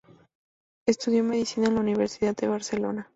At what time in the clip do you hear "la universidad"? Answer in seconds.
1.75-2.35